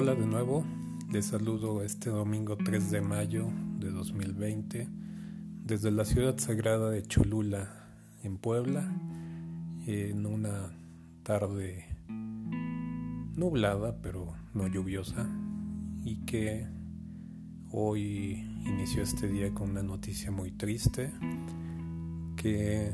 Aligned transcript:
Hola 0.00 0.14
de 0.14 0.28
nuevo, 0.28 0.64
les 1.10 1.26
saludo 1.26 1.82
este 1.82 2.10
domingo 2.10 2.56
3 2.56 2.92
de 2.92 3.00
mayo 3.00 3.48
de 3.80 3.90
2020 3.90 4.88
desde 5.64 5.90
la 5.90 6.04
ciudad 6.04 6.38
sagrada 6.38 6.88
de 6.88 7.02
Cholula, 7.02 7.88
en 8.22 8.38
Puebla, 8.38 8.88
en 9.88 10.24
una 10.24 10.70
tarde 11.24 11.84
nublada 13.34 14.00
pero 14.00 14.36
no 14.54 14.68
lluviosa 14.68 15.28
y 16.04 16.24
que 16.26 16.68
hoy 17.72 18.48
inició 18.66 19.02
este 19.02 19.26
día 19.26 19.52
con 19.52 19.70
una 19.70 19.82
noticia 19.82 20.30
muy 20.30 20.52
triste 20.52 21.10
que 22.36 22.92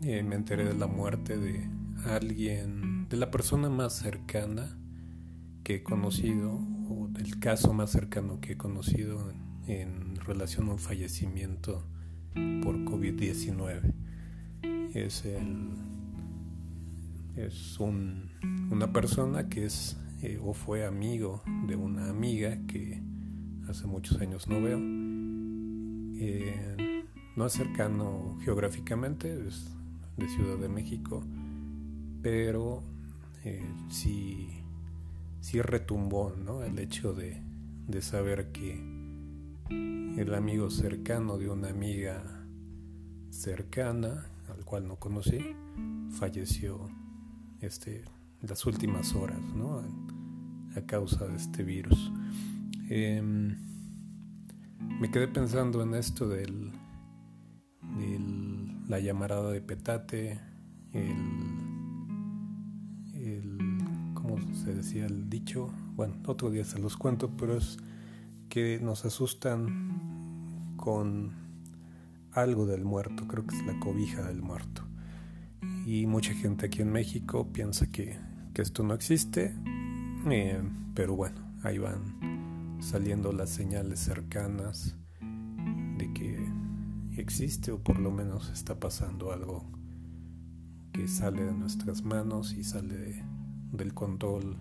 eh, 0.00 0.22
me 0.22 0.36
enteré 0.36 0.64
de 0.64 0.74
la 0.74 0.86
muerte 0.86 1.36
de 1.36 1.68
alguien, 2.06 3.10
de 3.10 3.18
la 3.18 3.30
persona 3.30 3.68
más 3.68 3.92
cercana 3.92 4.78
que 5.62 5.76
he 5.76 5.82
conocido, 5.82 6.52
o 6.88 7.08
del 7.10 7.38
caso 7.38 7.72
más 7.72 7.90
cercano 7.90 8.40
que 8.40 8.52
he 8.52 8.56
conocido 8.56 9.32
en, 9.66 10.16
relación 10.16 10.68
a 10.68 10.72
un 10.72 10.78
fallecimiento 10.78 11.84
por 12.62 12.76
COVID-19. 12.84 13.92
Es, 14.94 15.24
el, 15.24 15.70
es 17.36 17.80
un, 17.80 18.30
una 18.70 18.92
persona 18.92 19.48
que 19.48 19.66
es 19.66 19.96
eh, 20.22 20.38
o 20.40 20.54
fue 20.54 20.86
amigo 20.86 21.42
de 21.66 21.74
una 21.74 22.08
amiga 22.08 22.56
que 22.68 23.02
hace 23.68 23.86
muchos 23.88 24.20
años 24.20 24.46
no 24.46 24.62
veo. 24.62 24.78
Eh, 26.24 27.04
no 27.34 27.46
es 27.46 27.52
cercano 27.52 28.38
geográficamente, 28.44 29.48
es 29.48 29.74
de 30.16 30.28
Ciudad 30.28 30.58
de 30.58 30.68
México, 30.68 31.24
pero 32.22 32.84
eh, 33.44 33.66
sí 33.88 34.61
sí 35.52 35.60
retumbó 35.60 36.34
¿no? 36.34 36.62
el 36.62 36.78
hecho 36.78 37.12
de, 37.12 37.42
de 37.86 38.00
saber 38.00 38.52
que 38.52 38.72
el 39.68 40.34
amigo 40.34 40.70
cercano 40.70 41.36
de 41.36 41.50
una 41.50 41.68
amiga 41.68 42.46
cercana, 43.28 44.30
al 44.48 44.64
cual 44.64 44.88
no 44.88 44.96
conocí, 44.96 45.54
falleció 46.08 46.88
este, 47.60 48.02
las 48.40 48.64
últimas 48.64 49.14
horas 49.14 49.42
¿no? 49.54 49.82
a, 50.74 50.80
causa 50.86 51.26
de 51.26 51.36
este 51.36 51.62
virus. 51.64 52.10
Em, 52.88 53.54
me 54.78 55.10
quedé 55.10 55.28
pensando 55.28 55.82
en 55.82 55.92
esto 55.94 56.30
del, 56.30 56.72
del 57.98 58.88
la 58.88 59.00
llamarada 59.00 59.50
de 59.50 59.60
petate, 59.60 60.40
el 60.94 61.51
se 64.54 64.74
decía 64.74 65.06
el 65.06 65.28
dicho, 65.28 65.70
bueno, 65.94 66.14
otro 66.26 66.50
día 66.50 66.64
se 66.64 66.78
los 66.78 66.96
cuento, 66.96 67.36
pero 67.36 67.56
es 67.56 67.78
que 68.48 68.78
nos 68.82 69.04
asustan 69.04 70.74
con 70.76 71.32
algo 72.32 72.66
del 72.66 72.84
muerto, 72.84 73.26
creo 73.26 73.46
que 73.46 73.56
es 73.56 73.64
la 73.64 73.78
cobija 73.78 74.22
del 74.22 74.42
muerto. 74.42 74.82
Y 75.86 76.06
mucha 76.06 76.34
gente 76.34 76.66
aquí 76.66 76.82
en 76.82 76.92
México 76.92 77.52
piensa 77.52 77.90
que, 77.90 78.18
esto 78.54 78.82
no 78.82 78.94
existe, 78.94 79.54
eh, 80.30 80.62
pero 80.94 81.16
bueno, 81.16 81.40
ahí 81.62 81.78
van 81.78 82.78
saliendo 82.80 83.32
las 83.32 83.50
señales 83.50 84.00
cercanas 84.00 84.96
de 85.98 86.12
que 86.12 86.38
existe 87.16 87.72
o 87.72 87.82
por 87.82 87.98
lo 87.98 88.10
menos 88.10 88.50
está 88.50 88.78
pasando 88.78 89.32
algo 89.32 89.70
que 90.92 91.08
sale 91.08 91.44
de 91.44 91.52
nuestras 91.52 92.02
manos 92.02 92.52
y 92.52 92.64
sale 92.64 92.96
de, 92.96 93.24
del 93.72 93.94
control 93.94 94.56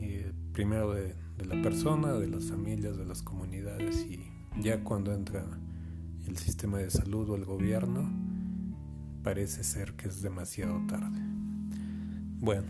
eh, 0.00 0.32
primero 0.52 0.94
de, 0.94 1.14
la 1.44 1.60
persona, 1.60 2.12
de 2.12 2.28
las 2.28 2.44
familias, 2.44 2.96
de 2.96 3.04
las 3.04 3.22
comunidades 3.22 4.06
y 4.08 4.20
ya 4.60 4.84
cuando 4.84 5.12
entra 5.12 5.44
el 6.26 6.36
sistema 6.36 6.78
de 6.78 6.88
salud 6.90 7.30
o 7.30 7.34
el 7.34 7.44
gobierno, 7.44 8.08
parece 9.24 9.64
ser 9.64 9.94
que 9.94 10.08
es 10.08 10.22
demasiado 10.22 10.80
tarde. 10.86 11.18
Bueno, 12.38 12.66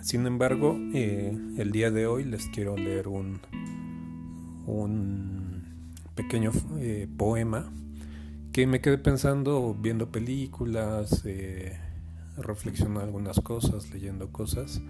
sin 0.00 0.26
embargo, 0.26 0.76
eh, 0.94 1.36
el 1.58 1.70
día 1.70 1.90
de 1.90 2.06
hoy 2.06 2.24
les 2.24 2.46
quiero 2.46 2.76
leer 2.76 3.08
un, 3.08 3.40
un 4.66 5.64
pequeño 6.14 6.50
eh, 6.78 7.08
poema 7.16 7.70
que 8.52 8.66
me 8.66 8.80
quedé 8.80 8.98
pensando 8.98 9.76
viendo 9.78 10.10
películas, 10.10 11.24
reflexionando 12.36 13.00
algunas 13.00 13.40
cosas, 13.40 13.90
leyendo 13.90 14.30
cosas. 14.32 14.80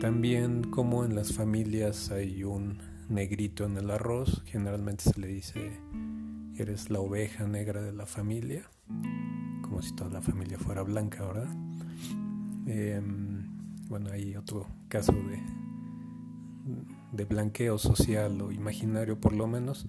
También 0.00 0.64
como 0.64 1.04
en 1.04 1.14
las 1.14 1.32
familias 1.32 2.10
hay 2.10 2.44
un 2.44 2.78
negrito 3.08 3.64
en 3.64 3.76
el 3.76 3.90
arroz, 3.90 4.42
generalmente 4.46 5.04
se 5.04 5.20
le 5.20 5.26
dice 5.26 5.80
eres 6.56 6.90
la 6.90 7.00
oveja 7.00 7.46
negra 7.46 7.82
de 7.82 7.92
la 7.92 8.06
familia, 8.06 8.68
como 9.62 9.82
si 9.82 9.94
toda 9.94 10.10
la 10.10 10.20
familia 10.20 10.58
fuera 10.58 10.82
blanca, 10.82 11.24
¿verdad? 11.26 11.54
Em, 12.66 13.48
bueno, 13.88 14.10
hay 14.12 14.36
otro 14.36 14.66
caso 14.88 15.12
de, 15.12 15.42
de 17.12 17.24
blanqueo 17.24 17.78
social 17.78 18.40
o 18.40 18.52
imaginario 18.52 19.18
por 19.18 19.32
lo 19.32 19.46
menos, 19.46 19.86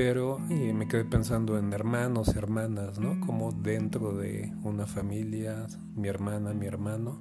pero 0.00 0.38
me 0.38 0.86
quedé 0.86 1.04
pensando 1.04 1.58
en 1.58 1.72
hermanos, 1.72 2.28
hermanas, 2.36 3.00
¿no? 3.00 3.18
Como 3.18 3.50
dentro 3.50 4.16
de 4.16 4.54
una 4.62 4.86
familia, 4.86 5.66
mi 5.96 6.06
hermana, 6.06 6.54
mi 6.54 6.66
hermano, 6.66 7.20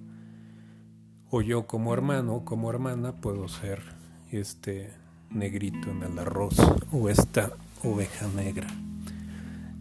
o 1.32 1.42
yo 1.42 1.66
como 1.66 1.92
hermano, 1.92 2.46
como 2.46 2.70
hermana, 2.70 3.14
puedo 3.14 3.48
ser 3.48 3.82
este 4.30 4.92
negrito 5.32 5.90
en 5.90 6.04
el 6.04 6.20
arroz 6.20 6.56
o 6.92 7.10
esta 7.10 7.50
oveja 7.84 8.28
negra. 8.36 8.68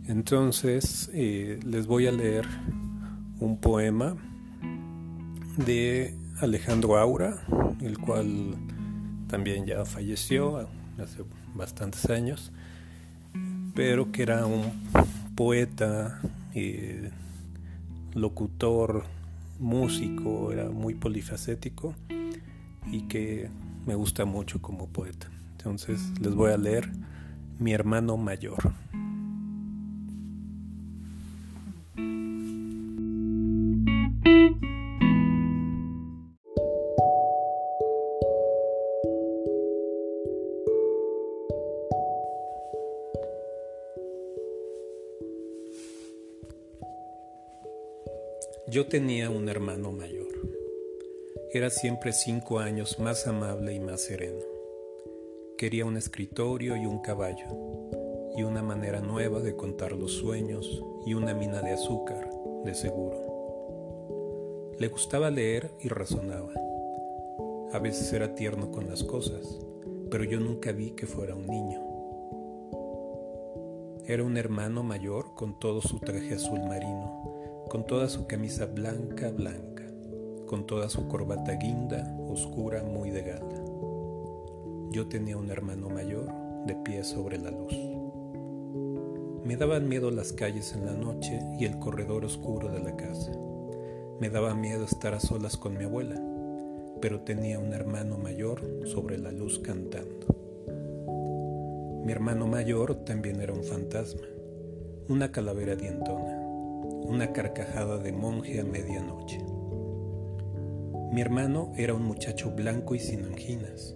Entonces 0.06 1.10
eh, 1.12 1.60
les 1.66 1.86
voy 1.86 2.06
a 2.06 2.12
leer 2.12 2.46
un 3.40 3.60
poema 3.60 4.16
de 5.58 6.16
Alejandro 6.40 6.96
Aura, 6.96 7.44
el 7.82 7.98
cual 7.98 8.54
también 9.28 9.66
ya 9.66 9.84
falleció 9.84 10.66
hace 10.98 11.24
bastantes 11.54 12.08
años 12.08 12.52
pero 13.76 14.10
que 14.10 14.22
era 14.22 14.46
un 14.46 14.72
poeta, 15.36 16.18
eh, 16.54 17.10
locutor, 18.14 19.04
músico, 19.60 20.50
era 20.50 20.70
muy 20.70 20.94
polifacético 20.94 21.94
y 22.90 23.02
que 23.02 23.50
me 23.86 23.94
gusta 23.94 24.24
mucho 24.24 24.62
como 24.62 24.88
poeta. 24.88 25.28
Entonces 25.52 26.00
les 26.20 26.34
voy 26.34 26.52
a 26.52 26.56
leer 26.56 26.90
Mi 27.58 27.72
hermano 27.72 28.16
mayor. 28.16 28.72
Yo 48.68 48.88
tenía 48.88 49.30
un 49.30 49.48
hermano 49.48 49.92
mayor. 49.92 50.26
Era 51.52 51.70
siempre 51.70 52.12
cinco 52.12 52.58
años 52.58 52.98
más 52.98 53.28
amable 53.28 53.72
y 53.72 53.78
más 53.78 54.00
sereno. 54.00 54.42
Quería 55.56 55.84
un 55.84 55.96
escritorio 55.96 56.74
y 56.74 56.84
un 56.84 56.98
caballo, 56.98 57.46
y 58.36 58.42
una 58.42 58.64
manera 58.64 59.00
nueva 59.00 59.38
de 59.38 59.54
contar 59.54 59.92
los 59.92 60.14
sueños 60.14 60.82
y 61.06 61.14
una 61.14 61.32
mina 61.32 61.62
de 61.62 61.74
azúcar, 61.74 62.28
de 62.64 62.74
seguro. 62.74 64.74
Le 64.80 64.88
gustaba 64.88 65.30
leer 65.30 65.70
y 65.78 65.86
razonaba. 65.86 66.52
A 67.72 67.78
veces 67.78 68.12
era 68.12 68.34
tierno 68.34 68.72
con 68.72 68.88
las 68.88 69.04
cosas, 69.04 69.60
pero 70.10 70.24
yo 70.24 70.40
nunca 70.40 70.72
vi 70.72 70.90
que 70.90 71.06
fuera 71.06 71.36
un 71.36 71.46
niño. 71.46 71.80
Era 74.06 74.24
un 74.24 74.36
hermano 74.36 74.82
mayor 74.82 75.36
con 75.36 75.56
todo 75.60 75.80
su 75.80 76.00
traje 76.00 76.34
azul 76.34 76.64
marino 76.64 77.35
con 77.68 77.84
toda 77.84 78.08
su 78.08 78.26
camisa 78.26 78.66
blanca, 78.66 79.30
blanca, 79.30 79.82
con 80.46 80.66
toda 80.66 80.88
su 80.88 81.08
corbata 81.08 81.54
guinda, 81.54 82.16
oscura, 82.28 82.82
muy 82.84 83.10
de 83.10 83.22
gala. 83.22 83.64
Yo 84.90 85.08
tenía 85.08 85.36
un 85.36 85.50
hermano 85.50 85.88
mayor 85.88 86.32
de 86.64 86.76
pie 86.76 87.02
sobre 87.02 87.38
la 87.38 87.50
luz. 87.50 87.74
Me 89.44 89.56
daban 89.56 89.88
miedo 89.88 90.10
las 90.10 90.32
calles 90.32 90.74
en 90.74 90.86
la 90.86 90.92
noche 90.92 91.40
y 91.58 91.64
el 91.64 91.78
corredor 91.78 92.24
oscuro 92.24 92.68
de 92.70 92.80
la 92.80 92.96
casa. 92.96 93.32
Me 94.20 94.30
daba 94.30 94.54
miedo 94.54 94.84
estar 94.84 95.14
a 95.14 95.20
solas 95.20 95.56
con 95.56 95.76
mi 95.76 95.84
abuela, 95.84 96.20
pero 97.00 97.20
tenía 97.22 97.58
un 97.58 97.72
hermano 97.72 98.16
mayor 98.16 98.62
sobre 98.86 99.18
la 99.18 99.32
luz 99.32 99.58
cantando. 99.58 100.26
Mi 102.04 102.12
hermano 102.12 102.46
mayor 102.46 102.94
también 103.04 103.40
era 103.40 103.52
un 103.52 103.64
fantasma, 103.64 104.22
una 105.08 105.32
calavera 105.32 105.74
dientona 105.74 106.45
una 107.06 107.32
carcajada 107.32 107.98
de 107.98 108.12
monje 108.12 108.60
a 108.60 108.64
medianoche. 108.64 109.38
Mi 111.12 111.20
hermano 111.20 111.72
era 111.76 111.94
un 111.94 112.02
muchacho 112.02 112.50
blanco 112.50 112.96
y 112.96 112.98
sin 112.98 113.24
anginas. 113.24 113.94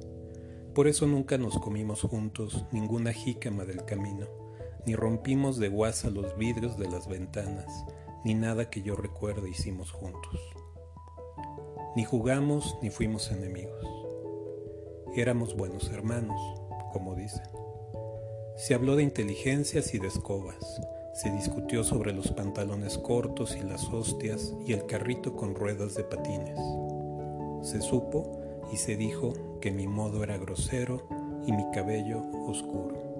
Por 0.75 0.87
eso 0.87 1.07
nunca 1.09 1.37
nos 1.37 1.59
comimos 1.59 2.03
juntos 2.03 2.65
ninguna 2.71 3.13
jícama 3.13 3.65
del 3.65 3.85
camino, 3.85 4.27
ni 4.87 4.95
rompimos 4.95 5.59
de 5.59 5.69
guasa 5.69 6.09
los 6.09 6.37
vidrios 6.39 6.79
de 6.79 6.89
las 6.89 7.09
ventanas, 7.09 7.85
ni 8.25 8.35
nada 8.35 8.71
que 8.71 8.83
yo 8.83 8.95
recuerde 8.95 9.51
hicimos 9.51 9.91
juntos. 9.91 10.41
Ni 11.97 12.05
jugamos 12.05 12.79
ni 12.81 12.91
fuimos 12.91 13.33
enemigos. 13.33 13.85
Éramos 15.17 15.57
buenos 15.57 15.91
hermanos, 15.91 16.41
como 16.93 17.17
dicen. 17.17 17.43
Se 18.57 18.75
habló 18.75 18.95
de 18.95 19.03
inteligencias 19.03 19.95
y 19.95 19.99
de 19.99 20.07
escobas, 20.07 20.81
se 21.13 21.31
discutió 21.31 21.83
sobre 21.85 22.13
los 22.13 22.31
pantalones 22.33 22.97
cortos 22.99 23.57
y 23.57 23.61
las 23.61 23.89
hostias 23.89 24.55
y 24.67 24.73
el 24.73 24.87
carrito 24.87 25.35
con 25.35 25.55
ruedas 25.55 25.95
de 25.95 26.05
patines. 26.05 26.59
Se 27.63 27.81
supo 27.81 28.41
y 28.73 28.77
se 28.77 28.97
dijo 28.97 29.33
que 29.61 29.71
mi 29.71 29.87
modo 29.87 30.23
era 30.23 30.39
grosero 30.39 31.09
y 31.47 31.53
mi 31.53 31.71
cabello 31.73 32.23
oscuro. 32.47 33.11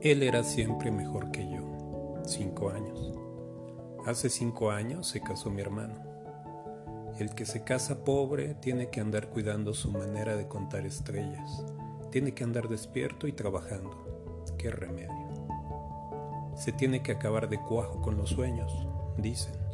Él 0.00 0.22
era 0.22 0.42
siempre 0.42 0.90
mejor 0.90 1.30
que 1.30 1.48
yo, 1.48 2.22
cinco 2.24 2.70
años. 2.70 3.12
Hace 4.06 4.30
cinco 4.30 4.70
años 4.70 5.08
se 5.08 5.20
casó 5.20 5.50
mi 5.50 5.60
hermano. 5.62 5.94
El 7.18 7.34
que 7.34 7.46
se 7.46 7.64
casa 7.64 8.04
pobre 8.04 8.54
tiene 8.54 8.88
que 8.88 9.00
andar 9.00 9.30
cuidando 9.30 9.74
su 9.74 9.90
manera 9.90 10.36
de 10.36 10.48
contar 10.48 10.86
estrellas, 10.86 11.64
tiene 12.10 12.32
que 12.32 12.44
andar 12.44 12.68
despierto 12.68 13.26
y 13.26 13.32
trabajando. 13.32 14.44
¿Qué 14.58 14.70
remedio? 14.70 15.25
Se 16.56 16.72
tiene 16.72 17.02
que 17.02 17.12
acabar 17.12 17.48
de 17.48 17.60
cuajo 17.60 18.02
con 18.02 18.16
los 18.16 18.30
sueños, 18.30 18.72
dicen 19.18 19.66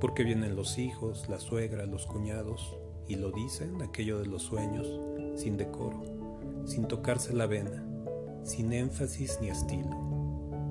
porque 0.00 0.22
vienen 0.22 0.54
los 0.54 0.78
hijos, 0.78 1.28
la 1.28 1.40
suegra, 1.40 1.84
los 1.86 2.06
cuñados, 2.06 2.76
y 3.08 3.16
lo 3.16 3.32
dicen 3.32 3.82
aquello 3.82 4.20
de 4.20 4.26
los 4.26 4.42
sueños, 4.42 4.86
sin 5.34 5.56
decoro, 5.56 6.02
sin 6.66 6.86
tocarse 6.86 7.32
la 7.32 7.46
vena, 7.46 7.84
sin 8.44 8.72
énfasis 8.72 9.38
ni 9.40 9.48
estilo, 9.48 9.90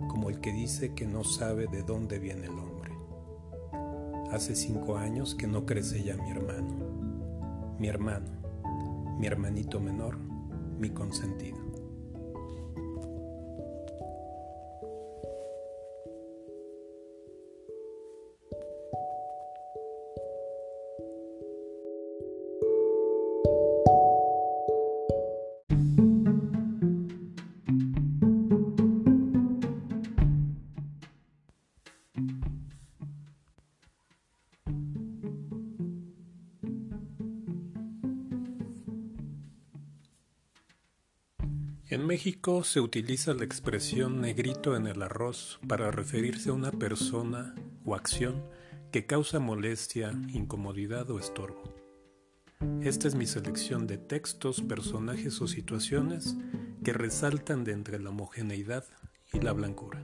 como 0.07 0.29
el 0.29 0.39
que 0.39 0.53
dice 0.53 0.93
que 0.93 1.05
no 1.05 1.23
sabe 1.23 1.67
de 1.67 1.83
dónde 1.83 2.19
viene 2.19 2.45
el 2.45 2.51
hombre. 2.51 2.93
Hace 4.31 4.55
cinco 4.55 4.97
años 4.97 5.35
que 5.35 5.47
no 5.47 5.65
crece 5.65 6.03
ya 6.03 6.15
mi 6.15 6.29
hermano, 6.29 7.75
mi 7.79 7.87
hermano, 7.87 8.29
mi 9.19 9.27
hermanito 9.27 9.79
menor, 9.79 10.17
mi 10.79 10.89
consentido. 10.91 11.66
En 41.89 42.05
México 42.05 42.65
se 42.65 42.81
utiliza 42.81 43.33
la 43.33 43.45
expresión 43.45 44.19
negrito 44.19 44.75
en 44.75 44.87
el 44.87 45.01
arroz 45.01 45.57
para 45.69 45.89
referirse 45.89 46.49
a 46.49 46.53
una 46.53 46.73
persona 46.73 47.55
o 47.85 47.95
acción 47.95 48.43
que 48.91 49.05
causa 49.05 49.39
molestia, 49.39 50.11
incomodidad 50.33 51.09
o 51.09 51.17
estorbo. 51.17 51.63
Esta 52.81 53.07
es 53.07 53.15
mi 53.15 53.25
selección 53.25 53.87
de 53.87 53.97
textos, 53.97 54.59
personajes 54.59 55.41
o 55.41 55.47
situaciones 55.47 56.35
que 56.83 56.91
resaltan 56.91 57.63
de 57.63 57.71
entre 57.71 57.99
la 57.99 58.09
homogeneidad 58.09 58.83
y 59.31 59.39
la 59.39 59.53
blancura. 59.53 60.03